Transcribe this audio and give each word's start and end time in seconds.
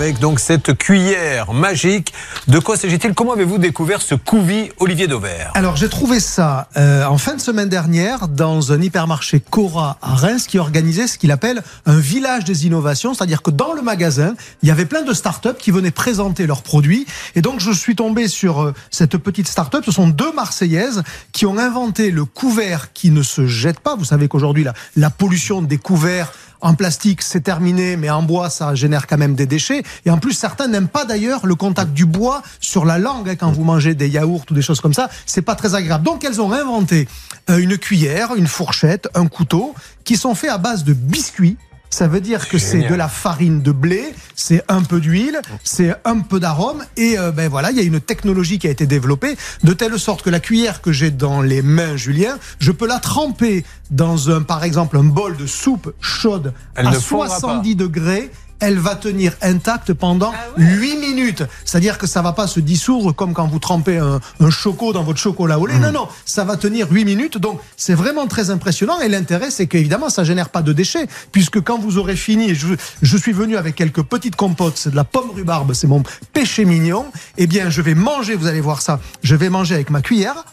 avec 0.00 0.18
donc 0.18 0.40
cette 0.40 0.78
cuillère 0.78 1.52
magique. 1.52 2.14
De 2.48 2.58
quoi 2.58 2.78
s'agit-il? 2.78 3.12
Comment 3.12 3.34
avez-vous 3.34 3.58
découvert 3.58 4.00
ce 4.00 4.14
couvis 4.14 4.70
Olivier 4.78 5.06
Dauvert? 5.06 5.50
Alors 5.52 5.76
j'ai 5.76 5.90
trouvé 5.90 6.20
ça 6.20 6.68
euh, 6.78 7.04
en 7.04 7.18
fin 7.18 7.34
de 7.34 7.40
semaine 7.40 7.68
dernière 7.68 8.26
dans 8.26 8.72
un 8.72 8.80
hypermarché 8.80 9.40
Cora 9.40 9.98
à 10.00 10.14
Reims 10.14 10.46
qui 10.46 10.58
organisait 10.58 11.06
ce 11.06 11.18
qu'il 11.18 11.30
appelle 11.30 11.62
un 11.84 11.98
village 11.98 12.44
des 12.44 12.66
innovations, 12.66 13.12
c'est-à-dire 13.12 13.42
que 13.42 13.50
dans 13.50 13.74
le 13.74 13.82
magasin, 13.82 14.34
il 14.62 14.70
y 14.70 14.72
avait 14.72 14.86
plein 14.86 15.02
de 15.02 15.12
startups 15.12 15.58
qui 15.58 15.70
venaient 15.70 15.90
présenter 15.90 16.46
leurs 16.46 16.62
produits. 16.62 17.04
Et 17.34 17.42
donc 17.42 17.60
je 17.60 17.70
suis 17.70 17.94
tombé 17.94 18.26
sur 18.26 18.62
euh, 18.62 18.74
cette 18.90 19.18
petite 19.18 19.48
start-up. 19.48 19.84
Ce 19.84 19.92
sont 19.92 20.08
deux 20.08 20.32
Marseillaises 20.32 21.02
qui 21.32 21.44
ont 21.44 21.58
inventé 21.58 22.10
le 22.10 22.24
couvert 22.24 22.94
qui 22.94 23.10
ne 23.10 23.22
se 23.22 23.46
jette 23.46 23.80
pas. 23.80 23.96
Vous 23.96 24.06
savez 24.06 24.28
qu'aujourd'hui 24.28 24.64
la 24.96 25.10
pollution 25.10 25.60
des 25.60 25.76
couverts 25.76 26.32
en 26.60 26.74
plastique, 26.74 27.22
c'est 27.22 27.40
terminé, 27.40 27.96
mais 27.96 28.10
en 28.10 28.22
bois, 28.22 28.50
ça 28.50 28.74
génère 28.74 29.06
quand 29.06 29.18
même 29.18 29.34
des 29.34 29.46
déchets. 29.46 29.82
Et 30.04 30.10
en 30.10 30.18
plus, 30.18 30.32
certains 30.32 30.68
n'aiment 30.68 30.88
pas 30.88 31.04
d'ailleurs 31.04 31.46
le 31.46 31.54
contact 31.54 31.92
du 31.92 32.06
bois 32.06 32.42
sur 32.60 32.84
la 32.84 32.98
langue 32.98 33.28
hein, 33.28 33.36
quand 33.36 33.50
vous 33.50 33.64
mangez 33.64 33.94
des 33.94 34.08
yaourts 34.08 34.44
ou 34.50 34.54
des 34.54 34.62
choses 34.62 34.80
comme 34.80 34.94
ça. 34.94 35.08
C'est 35.26 35.42
pas 35.42 35.54
très 35.54 35.74
agréable. 35.74 36.04
Donc, 36.04 36.24
elles 36.24 36.40
ont 36.40 36.52
inventé 36.52 37.08
euh, 37.48 37.58
une 37.58 37.78
cuillère, 37.78 38.34
une 38.34 38.46
fourchette, 38.46 39.08
un 39.14 39.26
couteau 39.26 39.74
qui 40.04 40.16
sont 40.16 40.34
faits 40.34 40.50
à 40.50 40.58
base 40.58 40.84
de 40.84 40.92
biscuits 40.92 41.56
ça 41.90 42.06
veut 42.06 42.20
dire 42.20 42.48
que 42.48 42.56
c'est 42.56 42.88
de 42.88 42.94
la 42.94 43.08
farine 43.08 43.62
de 43.62 43.72
blé, 43.72 44.14
c'est 44.36 44.62
un 44.68 44.82
peu 44.82 45.00
d'huile, 45.00 45.40
c'est 45.64 45.94
un 46.04 46.20
peu 46.20 46.38
d'arôme 46.38 46.84
et 46.96 47.18
euh, 47.18 47.32
ben 47.32 47.48
voilà, 47.48 47.72
il 47.72 47.76
y 47.76 47.80
a 47.80 47.82
une 47.82 48.00
technologie 48.00 48.58
qui 48.58 48.68
a 48.68 48.70
été 48.70 48.86
développée 48.86 49.36
de 49.64 49.72
telle 49.72 49.98
sorte 49.98 50.22
que 50.22 50.30
la 50.30 50.40
cuillère 50.40 50.80
que 50.80 50.92
j'ai 50.92 51.10
dans 51.10 51.42
les 51.42 51.62
mains, 51.62 51.96
Julien, 51.96 52.38
je 52.60 52.70
peux 52.70 52.86
la 52.86 53.00
tremper 53.00 53.64
dans 53.90 54.30
un, 54.30 54.42
par 54.42 54.62
exemple, 54.62 54.96
un 54.96 55.04
bol 55.04 55.36
de 55.36 55.46
soupe 55.46 55.92
chaude 56.00 56.54
Elle 56.76 56.86
à 56.86 56.90
ne 56.92 56.98
fondra 56.98 57.38
70 57.38 57.74
degrés. 57.74 58.30
Elle 58.60 58.78
va 58.78 58.94
tenir 58.94 59.32
intacte 59.42 59.92
pendant 59.92 60.32
8 60.56 60.96
minutes. 60.98 61.42
C'est-à-dire 61.64 61.98
que 61.98 62.06
ça 62.06 62.22
va 62.22 62.32
pas 62.32 62.46
se 62.46 62.60
dissoudre 62.60 63.14
comme 63.14 63.32
quand 63.32 63.46
vous 63.46 63.58
trempez 63.58 63.98
un, 63.98 64.20
un 64.40 64.50
choco 64.50 64.92
dans 64.92 65.02
votre 65.02 65.18
chocolat 65.18 65.58
au 65.58 65.66
lait. 65.66 65.78
Non, 65.78 65.92
non, 65.92 66.08
ça 66.24 66.44
va 66.44 66.56
tenir 66.56 66.90
8 66.90 67.04
minutes. 67.04 67.38
Donc, 67.38 67.60
c'est 67.76 67.94
vraiment 67.94 68.26
très 68.26 68.50
impressionnant. 68.50 69.00
Et 69.00 69.08
l'intérêt, 69.08 69.50
c'est 69.50 69.66
qu'évidemment, 69.66 70.10
ça 70.10 70.24
génère 70.24 70.50
pas 70.50 70.62
de 70.62 70.72
déchets. 70.72 71.06
Puisque 71.32 71.60
quand 71.60 71.78
vous 71.78 71.98
aurez 71.98 72.16
fini, 72.16 72.54
je, 72.54 72.68
je 73.02 73.16
suis 73.16 73.32
venu 73.32 73.56
avec 73.56 73.74
quelques 73.74 74.02
petites 74.02 74.36
compotes, 74.36 74.76
c'est 74.76 74.90
de 74.90 74.96
la 74.96 75.04
pomme 75.04 75.30
rhubarbe, 75.30 75.72
c'est 75.72 75.86
mon 75.86 76.02
péché 76.32 76.64
mignon. 76.64 77.06
Eh 77.38 77.46
bien, 77.46 77.70
je 77.70 77.82
vais 77.82 77.94
manger, 77.94 78.34
vous 78.34 78.46
allez 78.46 78.60
voir 78.60 78.82
ça, 78.82 79.00
je 79.22 79.34
vais 79.36 79.48
manger 79.48 79.74
avec 79.74 79.90
ma 79.90 80.02
cuillère. 80.02 80.44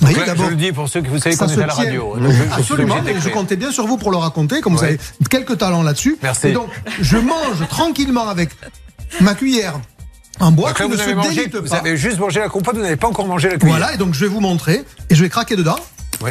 Donc 0.00 0.16
là, 0.16 0.34
Je 0.36 0.42
le 0.44 0.56
dis 0.56 0.72
pour 0.72 0.88
ceux 0.88 1.00
que 1.00 1.08
vous 1.08 1.18
savez 1.18 1.36
qu'on 1.36 1.46
est 1.46 1.52
à 1.62 1.66
la 1.66 1.74
tient. 1.74 1.84
radio. 1.84 2.14
Donc, 2.16 2.30
je- 2.30 2.36
je 2.36 2.42
suis 2.42 2.52
Absolument, 2.52 2.96
je 2.98 3.04
d'écrire. 3.12 3.32
comptais 3.32 3.56
bien 3.56 3.70
sur 3.70 3.86
vous 3.86 3.96
pour 3.98 4.10
le 4.10 4.16
raconter, 4.16 4.60
comme 4.60 4.74
vous 4.76 4.82
avez 4.82 4.98
quelques 5.30 5.58
talents 5.58 5.82
là-dessus. 5.82 6.16
Merci. 6.22 6.48
Et 6.48 6.52
donc, 6.52 6.68
je 7.00 7.18
mange 7.18 7.66
tranquillement 7.68 8.28
avec 8.28 8.50
ma 9.20 9.34
cuillère 9.34 9.74
en 10.40 10.50
bois 10.50 10.72
qui 10.72 10.82
ne 10.82 10.88
vous 10.88 10.96
se 10.96 11.02
avez, 11.02 11.14
mangé, 11.14 11.34
délite 11.36 11.54
vous 11.56 11.68
pas. 11.68 11.76
avez 11.76 11.96
juste 11.96 12.18
mangé 12.18 12.40
la 12.40 12.48
compote, 12.48 12.74
vous 12.76 12.82
n'avez 12.82 12.96
pas 12.96 13.06
encore 13.08 13.26
mangé 13.26 13.48
la 13.50 13.58
cuillère. 13.58 13.76
Voilà, 13.78 13.94
et 13.94 13.96
donc 13.96 14.14
je 14.14 14.20
vais 14.20 14.28
vous 14.28 14.40
montrer, 14.40 14.82
et 15.10 15.14
je 15.14 15.22
vais 15.22 15.28
craquer 15.28 15.54
dedans. 15.56 15.76
Oui, 16.24 16.30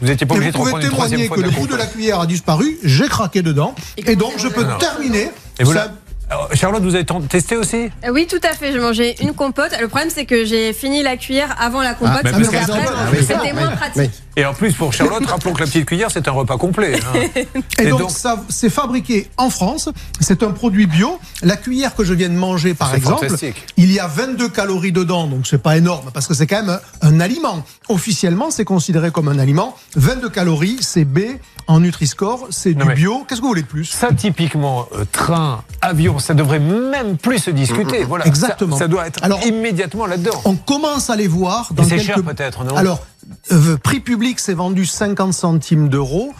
vous 0.00 0.06
n'étiez 0.06 0.26
pas 0.26 0.34
obligé 0.34 0.52
de 0.52 0.56
reprendre 0.56 0.84
une 0.84 0.90
troisième 0.90 1.20
témoigner 1.22 1.26
fois 1.28 1.36
que 1.36 1.42
le 1.42 1.50
bout 1.50 1.66
de 1.72 1.76
la 1.76 1.86
cuillère 1.86 2.20
a 2.20 2.26
disparu, 2.26 2.78
j'ai 2.84 3.08
craqué 3.08 3.42
dedans, 3.42 3.74
et 3.96 4.14
donc 4.16 4.32
je 4.38 4.48
peux 4.48 4.64
Non. 4.64 4.78
terminer. 4.78 5.30
Et 5.58 5.64
vous 5.64 5.72
ça- 5.72 5.92
Charlotte, 6.54 6.82
vous 6.82 6.94
avez 6.94 7.04
testé 7.28 7.56
aussi 7.56 7.90
Euh, 8.04 8.10
Oui, 8.12 8.26
tout 8.28 8.40
à 8.42 8.54
fait. 8.54 8.72
J'ai 8.72 8.78
mangé 8.80 9.16
une 9.22 9.32
compote. 9.34 9.72
Le 9.80 9.88
problème, 9.88 10.10
c'est 10.14 10.26
que 10.26 10.44
j'ai 10.44 10.72
fini 10.72 11.02
la 11.02 11.16
cuillère 11.16 11.54
avant 11.60 11.82
la 11.82 11.94
compote. 11.94 12.22
donc 12.24 12.54
après, 12.54 12.66
donne. 12.66 13.20
c'était 13.20 13.52
moins 13.52 13.70
pratique. 13.70 14.10
Et 14.36 14.44
en 14.44 14.54
plus, 14.54 14.72
pour 14.74 14.92
Charlotte, 14.92 15.26
rappelons 15.26 15.52
que 15.52 15.60
la 15.60 15.66
petite 15.66 15.86
cuillère, 15.86 16.10
c'est 16.10 16.26
un 16.28 16.30
repas 16.32 16.56
complet. 16.56 16.98
hein. 16.98 17.20
Et, 17.78 17.82
Et 17.82 17.88
donc, 17.90 18.00
donc- 18.00 18.10
ça, 18.10 18.42
c'est 18.48 18.70
fabriqué 18.70 19.28
en 19.36 19.50
France. 19.50 19.88
C'est 20.20 20.42
un 20.42 20.52
produit 20.52 20.86
bio. 20.86 21.18
La 21.42 21.56
cuillère 21.56 21.94
que 21.94 22.04
je 22.04 22.14
viens 22.14 22.28
de 22.28 22.34
manger, 22.34 22.74
par 22.74 22.94
exemple, 22.94 23.26
il 23.76 23.92
y 23.92 23.98
a 23.98 24.06
22 24.06 24.48
calories 24.48 24.92
dedans, 24.92 25.26
donc 25.26 25.46
c'est 25.46 25.60
pas 25.62 25.76
énorme 25.76 26.10
parce 26.14 26.26
que 26.26 26.34
c'est 26.34 26.46
quand 26.46 26.62
même 26.62 26.78
un, 27.02 27.08
un 27.08 27.20
aliment. 27.20 27.64
Officiellement, 27.88 28.50
c'est 28.50 28.64
considéré 28.64 29.10
comme 29.10 29.28
un 29.28 29.38
aliment. 29.38 29.76
22 29.96 30.28
calories, 30.30 30.78
c'est 30.80 31.04
B 31.04 31.20
en 31.66 31.80
Nutri-Score, 31.80 32.46
c'est 32.50 32.74
du 32.74 32.84
bio. 32.94 33.24
Qu'est-ce 33.28 33.40
que 33.40 33.42
vous 33.44 33.48
voulez 33.50 33.62
de 33.62 33.66
plus? 33.66 33.84
Ça, 33.84 34.08
typiquement, 34.16 34.86
euh, 34.96 35.04
train, 35.10 35.62
avion, 35.82 36.18
ça 36.20 36.34
devrait 36.34 36.58
même 36.60 37.16
plus 37.16 37.38
se 37.38 37.50
discuter. 37.50 38.04
Voilà. 38.04 38.26
Exactement. 38.26 38.76
Ça, 38.76 38.84
ça 38.84 38.88
doit 38.88 39.06
être 39.06 39.22
Alors- 39.22 39.44
immédiatement 39.46 40.06
là-dedans. 40.06 40.40
On 40.44 40.54
commence 40.56 41.10
à 41.10 41.16
les 41.16 41.26
voir 41.28 41.72
dans 41.72 41.82
c'est 41.84 41.96
quelques... 41.96 42.04
cher, 42.04 42.22
peut-être, 42.22 42.64
non? 42.64 42.76
Alors, 42.76 43.00
euh, 43.52 43.76
prix 43.76 44.00
public, 44.00 44.38
c'est 44.40 44.54
vendu 44.54 44.86
50 44.86 45.32
centimes 45.34 45.88
d'euros. 45.88 46.32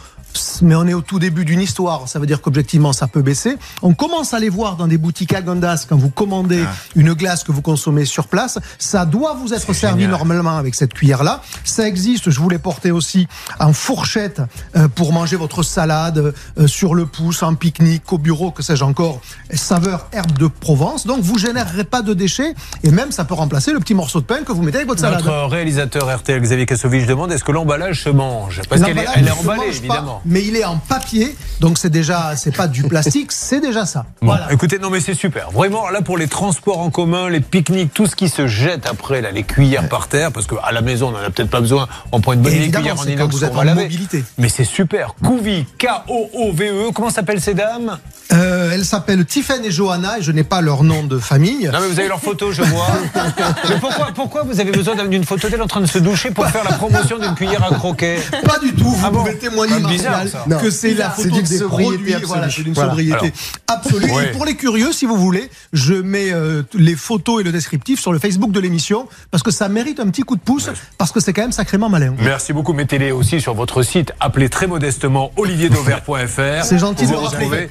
Mais 0.61 0.75
on 0.75 0.85
est 0.87 0.93
au 0.93 1.01
tout 1.01 1.19
début 1.19 1.45
d'une 1.45 1.61
histoire, 1.61 2.07
ça 2.07 2.19
veut 2.19 2.25
dire 2.25 2.41
qu'objectivement 2.41 2.93
ça 2.93 3.07
peut 3.07 3.21
baisser. 3.21 3.57
On 3.81 3.93
commence 3.93 4.33
à 4.33 4.39
les 4.39 4.49
voir 4.49 4.75
dans 4.75 4.87
des 4.87 4.97
boutiques 4.97 5.33
Agendas 5.33 5.85
quand 5.89 5.97
vous 5.97 6.09
commandez 6.09 6.63
Ah. 6.67 6.73
une 6.95 7.13
glace 7.13 7.43
que 7.43 7.51
vous 7.51 7.61
consommez 7.61 8.05
sur 8.05 8.27
place. 8.27 8.59
Ça 8.77 9.05
doit 9.05 9.33
vous 9.33 9.53
être 9.53 9.73
servi 9.73 10.01
génial. 10.03 10.11
normalement 10.17 10.57
avec 10.57 10.75
cette 10.75 10.93
cuillère-là. 10.93 11.41
Ça 11.63 11.87
existe, 11.87 12.29
je 12.29 12.39
vous 12.39 12.49
l'ai 12.49 12.59
porté 12.59 12.91
aussi 12.91 13.27
en 13.59 13.73
fourchette 13.73 14.41
euh, 14.75 14.87
pour 14.87 15.13
manger 15.13 15.35
votre 15.35 15.63
salade 15.63 16.33
euh, 16.59 16.67
sur 16.67 16.93
le 16.95 17.05
pouce, 17.05 17.43
en 17.43 17.55
pique-nique, 17.55 18.11
au 18.13 18.17
bureau, 18.17 18.51
que 18.51 18.61
sais-je 18.63 18.83
encore. 18.83 19.21
Saveur 19.53 20.07
herbe 20.13 20.37
de 20.37 20.47
Provence. 20.47 21.05
Donc 21.07 21.21
vous 21.21 21.37
générerez 21.37 21.83
pas 21.83 22.01
de 22.01 22.13
déchets 22.13 22.53
et 22.83 22.91
même 22.91 23.11
ça 23.11 23.25
peut 23.25 23.33
remplacer 23.33 23.73
le 23.73 23.79
petit 23.79 23.93
morceau 23.93 24.21
de 24.21 24.25
pain 24.25 24.43
que 24.45 24.51
vous 24.51 24.61
mettez 24.61 24.77
avec 24.77 24.87
votre 24.87 25.01
salade. 25.01 25.23
Notre 25.25 25.47
réalisateur 25.49 26.13
RTL, 26.15 26.39
Xavier 26.41 26.65
Kassovitch, 26.65 27.05
demande 27.07 27.31
est-ce 27.31 27.43
que 27.43 27.51
l'emballage 27.51 28.03
se 28.03 28.09
mange? 28.09 28.61
Parce 28.69 28.81
qu'elle 28.81 28.97
est, 28.97 29.05
elle 29.15 29.27
est 29.27 29.31
emballée, 29.31 29.61
pas, 29.61 29.67
évidemment. 29.67 30.20
Mais 30.25 30.43
il 30.43 30.55
est 30.55 30.65
en 30.65 30.77
papier, 30.77 31.35
donc 31.59 31.77
c'est 31.77 31.89
déjà, 31.89 32.35
c'est 32.35 32.55
pas 32.55 32.67
du 32.67 32.83
plastique, 32.83 33.31
c'est 33.33 33.59
déjà 33.59 33.85
ça. 33.85 34.05
Bon, 34.21 34.27
Voilà. 34.27 34.51
écoutez, 34.51 34.79
non 34.79 34.89
mais 34.89 34.99
c'est 34.99 35.13
super. 35.13 35.51
Vraiment, 35.51 35.89
là 35.89 36.01
pour 36.01 36.17
les 36.17 36.27
transports 36.27 36.79
en 36.79 36.89
commun, 36.89 37.29
les 37.29 37.39
pique-niques, 37.39 37.93
tout 37.93 38.05
ce 38.07 38.15
qui 38.15 38.29
se 38.29 38.47
jette 38.47 38.87
après, 38.87 39.21
là, 39.21 39.31
les 39.31 39.43
cuillères 39.43 39.87
par 39.89 40.07
terre, 40.07 40.31
parce 40.31 40.47
qu'à 40.47 40.71
la 40.71 40.81
maison, 40.81 41.09
on 41.09 41.11
n'en 41.11 41.19
a 41.19 41.29
peut-être 41.29 41.49
pas 41.49 41.61
besoin. 41.61 41.87
On 42.11 42.21
prend 42.21 42.33
une 42.33 42.41
bonne 42.41 42.53
cuillère 42.53 42.99
en 42.99 43.05
inox 43.05 43.33
vous 43.33 43.43
êtes 43.43 43.53
va 43.53 43.61
en 43.61 43.75
mobilité. 43.75 44.23
Mais 44.37 44.49
c'est 44.49 44.63
super. 44.63 45.15
Couvi, 45.23 45.65
K-O-O-V-E. 45.77 46.89
E. 46.89 46.91
Comment 46.93 47.09
s'appellent 47.09 47.41
ces 47.41 47.53
dames? 47.53 47.97
Euh, 48.33 48.71
elles 48.73 48.85
s'appellent 48.85 49.25
Tiffen 49.25 49.63
et 49.65 49.71
Johanna, 49.71 50.19
et 50.19 50.21
je 50.21 50.31
n'ai 50.31 50.43
pas 50.43 50.61
leur 50.61 50.83
nom 50.83 51.03
de 51.03 51.19
famille. 51.19 51.69
Non 51.71 51.79
mais 51.81 51.87
vous 51.87 51.99
avez 51.99 52.07
leur 52.07 52.21
photo, 52.21 52.51
je 52.51 52.61
vois. 52.61 52.87
mais 53.69 53.75
pourquoi, 53.79 54.07
pourquoi 54.15 54.43
vous 54.43 54.59
avez 54.59 54.71
besoin 54.71 54.95
d'une 55.05 55.23
photo 55.25 55.49
d'elle 55.49 55.61
en 55.61 55.67
train 55.67 55.81
de 55.81 55.85
se 55.85 55.97
doucher 55.97 56.31
pour 56.31 56.47
faire 56.47 56.63
la 56.63 56.73
promotion 56.77 57.17
d'une 57.17 57.35
cuillère 57.35 57.63
à 57.63 57.75
croquet? 57.75 58.19
Pas 58.45 58.59
du 58.59 58.73
tout, 58.73 58.85
vous 58.89 59.03
Ah 59.05 59.09
bon 59.11 59.19
pouvez 59.19 59.37
témoigner, 59.37 59.79
bizarre, 59.87 60.23
que 60.61 60.69
c'est 60.69 60.93
la 60.93 61.09
photo 61.09 61.29
d'une 61.29 61.43
des 61.43 61.57
sobriété 61.57 61.93
produits, 61.95 62.13
absolue. 62.13 62.27
voilà, 62.27 62.49
c'est 62.49 62.63
d'une 62.63 62.73
Voilà. 62.73 62.89
sobriété 62.91 63.15
Alors. 63.15 63.31
absolue. 63.67 64.11
Ouais. 64.11 64.25
Et 64.25 64.31
pour 64.31 64.45
les 64.45 64.55
curieux, 64.55 64.91
si 64.93 65.05
vous 65.05 65.17
voulez, 65.17 65.49
je 65.73 65.93
mets 65.93 66.31
euh, 66.31 66.63
les 66.73 66.95
photos 66.95 67.41
et 67.41 67.43
le 67.43 67.51
descriptif 67.51 67.99
sur 67.99 68.13
le 68.13 68.19
Facebook 68.19 68.51
de 68.51 68.59
l'émission, 68.59 69.07
parce 69.31 69.43
que 69.43 69.51
ça 69.51 69.67
mérite 69.69 69.99
un 69.99 70.07
petit 70.07 70.21
coup 70.23 70.35
de 70.35 70.41
pouce, 70.41 70.69
parce 70.97 71.11
que 71.11 71.19
c'est 71.19 71.33
quand 71.33 71.41
même 71.41 71.51
sacrément 71.51 71.89
malin. 71.89 72.13
Merci 72.19 72.53
beaucoup. 72.53 72.73
Mettez-les 72.73 73.11
aussi 73.11 73.41
sur 73.41 73.53
votre 73.55 73.83
site. 73.83 74.13
Appelez 74.19 74.49
très 74.49 74.67
modestement 74.67 75.31
olivierdauvert.fr. 75.37 76.63
C'est 76.63 76.77
gentil 76.79 77.05
Vous 77.05 77.11
de 77.15 77.17
le 77.17 77.23
rappeler. 77.25 77.69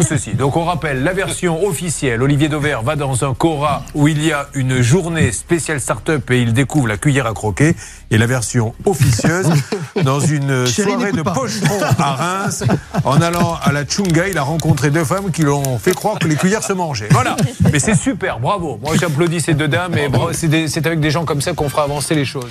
Tout 0.00 0.06
ceci. 0.06 0.32
Donc 0.34 0.56
on 0.56 0.64
rappelle 0.64 1.02
la 1.02 1.12
version 1.12 1.64
officielle. 1.66 2.22
Olivier 2.22 2.48
Dauvert 2.48 2.82
va 2.82 2.96
dans 2.96 3.24
un 3.24 3.34
Cora 3.34 3.82
où 3.94 4.08
il 4.08 4.24
y 4.24 4.32
a 4.32 4.48
une 4.54 4.80
journée 4.80 5.32
spéciale 5.32 5.80
start-up 5.80 6.30
et 6.30 6.40
il 6.40 6.52
découvre 6.52 6.86
la 6.88 6.96
cuillère 6.96 7.26
à 7.26 7.34
croquer. 7.34 7.74
Et 8.10 8.18
la 8.18 8.26
version 8.26 8.74
officieuse 8.86 9.48
dans 10.02 10.20
une 10.20 10.66
Chérie, 10.66 10.92
soirée 10.92 11.12
de 11.12 11.22
pas. 11.22 11.32
pochetron 11.32 11.80
à 11.98 12.14
Reims. 12.14 12.64
En 13.04 13.20
allant 13.20 13.56
à 13.62 13.72
la 13.72 13.84
Chunga, 13.84 14.28
il 14.28 14.38
a 14.38 14.42
rencontré 14.42 14.90
deux 14.90 15.04
femmes 15.04 15.30
qui 15.30 15.42
lui 15.42 15.50
ont 15.50 15.78
fait 15.78 15.94
croire 15.94 16.18
que 16.18 16.26
les 16.26 16.36
cuillères 16.36 16.64
se 16.64 16.72
mangeaient. 16.72 17.08
Voilà. 17.10 17.36
Mais 17.72 17.78
c'est 17.78 17.94
super. 17.94 18.40
Bravo. 18.40 18.80
Moi 18.82 18.94
j'applaudis 18.98 19.40
ces 19.40 19.54
deux 19.54 19.68
dames. 19.68 19.94
Et 19.96 20.08
c'est 20.68 20.86
avec 20.86 21.00
des 21.00 21.10
gens 21.10 21.24
comme 21.24 21.40
ça 21.40 21.52
qu'on 21.52 21.68
fera 21.68 21.84
avancer 21.84 22.14
les 22.14 22.24
choses. 22.24 22.50